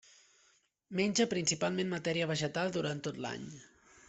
Menja 0.99 1.27
principalment 1.33 1.93
matèria 1.93 2.31
vegetal 2.35 2.75
durant 2.79 3.05
tot 3.11 3.23
l'any. 3.27 3.47